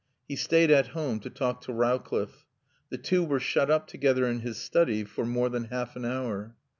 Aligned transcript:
He 0.27 0.35
stayed 0.35 0.71
at 0.71 0.87
home 0.97 1.19
to 1.19 1.29
talk 1.29 1.61
to 1.61 1.71
Rowcliffe. 1.71 2.47
The 2.89 2.97
two 2.97 3.23
were 3.23 3.39
shut 3.39 3.69
up 3.69 3.85
together 3.85 4.25
in 4.25 4.39
his 4.39 4.57
study 4.57 5.03
for 5.03 5.27
more 5.27 5.47
than 5.47 5.65
half 5.65 5.95
an 5.95 6.05
hour. 6.05 6.55